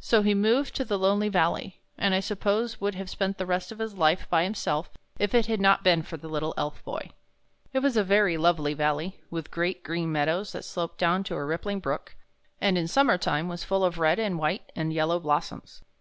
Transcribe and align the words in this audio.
So 0.00 0.22
he 0.22 0.34
moved 0.34 0.74
to 0.74 0.84
the 0.84 0.98
lonely 0.98 1.28
valley, 1.28 1.78
and 1.96 2.12
I 2.12 2.18
suppose 2.18 2.80
would 2.80 2.96
have 2.96 3.08
spent 3.08 3.38
the 3.38 3.46
rest 3.46 3.70
of 3.70 3.78
his 3.78 3.94
life 3.94 4.28
by 4.28 4.42
himself, 4.42 4.90
if 5.20 5.36
it 5.36 5.46
had 5.46 5.60
not 5.60 5.84
been 5.84 6.02
for 6.02 6.16
the 6.16 6.26
little 6.26 6.52
Elf 6.56 6.84
Boy. 6.84 7.10
It 7.72 7.78
was 7.78 7.96
a 7.96 8.02
very 8.02 8.36
lovely 8.36 8.74
valley, 8.74 9.20
with 9.30 9.52
great, 9.52 9.84
green 9.84 10.10
meadows 10.10 10.50
that 10.50 10.64
sloped 10.64 10.98
down 10.98 11.22
to 11.22 11.36
a 11.36 11.44
rippling 11.44 11.78
brook, 11.78 12.16
and 12.60 12.76
in 12.76 12.88
summer 12.88 13.16
time 13.18 13.48
were 13.48 13.56
full 13.58 13.84
of 13.84 13.98
red 13.98 14.18
and 14.18 14.36
white 14.36 14.72
and 14.74 14.92
yellow 14.92 15.20
blossoms. 15.20 15.80